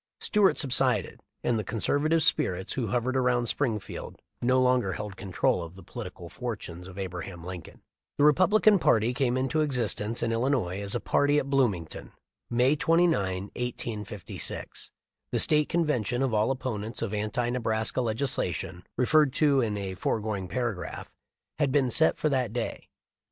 Stuart 0.19 0.57
subsided, 0.57 1.21
and 1.43 1.59
the 1.59 1.63
con 1.63 1.77
servative 1.77 2.23
spirits 2.23 2.73
who 2.73 2.87
hovered 2.87 3.15
around 3.15 3.45
Springfield 3.45 4.19
no 4.41 4.59
longer 4.59 4.93
held 4.93 5.15
control 5.15 5.61
of 5.61 5.75
the 5.75 5.83
political 5.83 6.27
fortunes 6.27 6.87
of 6.87 6.97
Abraham 6.97 7.43
Lincoln. 7.43 7.83
The 8.17 8.23
Republican 8.23 8.79
party 8.79 9.13
came 9.13 9.37
into 9.37 9.61
existence 9.61 10.23
in 10.23 10.31
Illinois 10.31 10.81
as 10.81 10.95
a 10.95 10.99
party 10.99 11.37
at 11.37 11.51
Bloomington, 11.51 12.13
May 12.49 12.75
29, 12.75 13.43
1856. 13.55 14.91
The 15.29 15.37
State 15.37 15.69
convention 15.69 16.23
of 16.23 16.33
all 16.33 16.49
opponents 16.49 17.03
of 17.03 17.13
anti 17.13 17.51
Nebraska 17.51 18.01
legislation, 18.01 18.83
referred 18.97 19.31
to 19.33 19.61
in 19.61 19.77
a 19.77 19.93
foregoing 19.93 20.47
para 20.47 20.73
graph, 20.73 21.11
had 21.59 21.71
been 21.71 21.91
set 21.91 22.17
for 22.17 22.27
that 22.27 22.53
day. 22.53 22.89